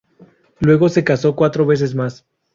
[0.61, 2.25] Luego se casó cuatro veces más.